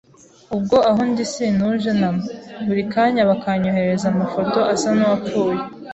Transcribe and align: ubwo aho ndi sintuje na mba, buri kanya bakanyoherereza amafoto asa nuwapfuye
ubwo 0.55 0.77
aho 0.89 1.01
ndi 1.09 1.23
sintuje 1.33 1.91
na 1.99 2.09
mba, 2.15 2.27
buri 2.65 2.83
kanya 2.93 3.21
bakanyoherereza 3.29 4.05
amafoto 4.09 4.59
asa 4.73 4.89
nuwapfuye 4.97 5.59